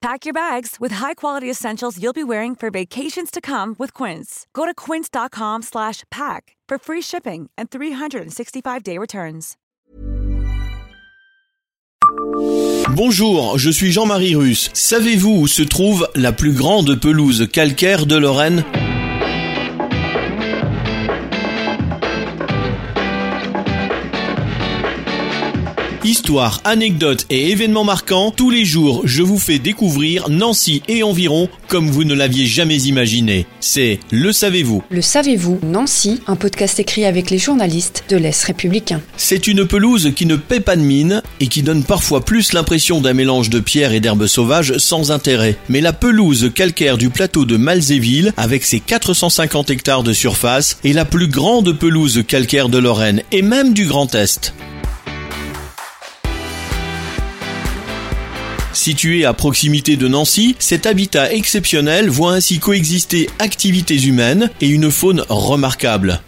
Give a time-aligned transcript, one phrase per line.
[0.00, 4.46] Pack your bags with high-quality essentials you'll be wearing for vacations to come with Quince.
[4.54, 9.56] Go to quince.com/pack for free shipping and 365-day returns.
[12.96, 14.70] Bonjour, je suis Jean-Marie Russe.
[14.72, 18.64] Savez-vous où se trouve la plus grande pelouse calcaire de Lorraine?
[26.02, 31.50] Histoire, anecdotes et événements marquants, tous les jours je vous fais découvrir Nancy et environ
[31.68, 33.44] comme vous ne l'aviez jamais imaginé.
[33.60, 34.82] C'est Le Savez-vous.
[34.88, 39.02] Le savez-vous, Nancy, un podcast écrit avec les journalistes de l'Est républicain.
[39.18, 43.02] C'est une pelouse qui ne paie pas de mine et qui donne parfois plus l'impression
[43.02, 45.56] d'un mélange de pierre et d'herbes sauvages sans intérêt.
[45.68, 50.94] Mais la pelouse calcaire du plateau de Malzéville, avec ses 450 hectares de surface, est
[50.94, 54.54] la plus grande pelouse calcaire de Lorraine et même du Grand Est.
[58.80, 64.90] Situé à proximité de Nancy, cet habitat exceptionnel voit ainsi coexister activités humaines et une
[64.90, 66.22] faune remarquable.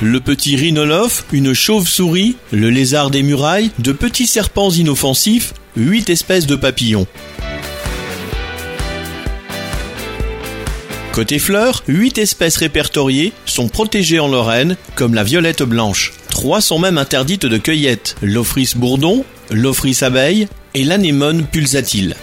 [0.00, 6.46] Le petit rhinolophe, une chauve-souris, le lézard des murailles, de petits serpents inoffensifs, 8 espèces
[6.46, 7.08] de papillons.
[11.18, 16.12] Côté fleurs, 8 espèces répertoriées sont protégées en Lorraine, comme la violette blanche.
[16.30, 22.14] Trois sont même interdites de cueillette, l'Ophrys bourdon, l'Ophrys abeille et l'anémone pulsatile.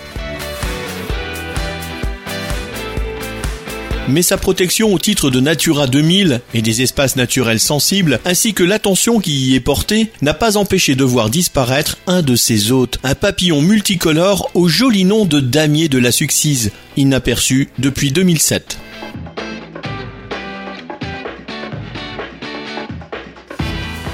[4.07, 8.63] Mais sa protection au titre de Natura 2000 et des espaces naturels sensibles, ainsi que
[8.63, 12.99] l'attention qui y est portée, n'a pas empêché de voir disparaître un de ses hôtes,
[13.03, 18.77] un papillon multicolore au joli nom de damier de la Succise, inaperçu depuis 2007.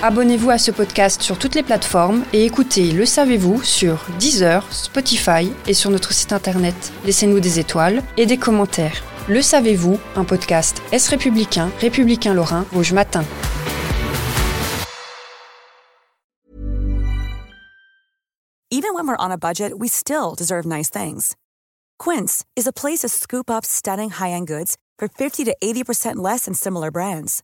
[0.04, 5.54] Abonnez-vous à ce podcast sur toutes les plateformes et écoutez Le Savez-vous sur Deezer, Spotify
[5.68, 6.92] et sur notre site internet.
[7.06, 9.04] Laissez-nous des étoiles et des commentaires.
[9.30, 13.24] Le Savez-vous, un podcast Est républicain, républicain lorrain, Rouge Matin.
[18.72, 21.36] Even when we're on a budget, we still deserve nice things.
[22.00, 26.46] Quince is a place to scoop up stunning high-end goods for 50 to 80% less
[26.46, 27.44] than similar brands.